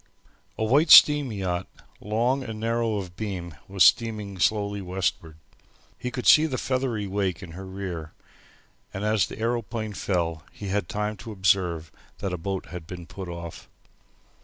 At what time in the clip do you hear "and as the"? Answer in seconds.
8.95-9.37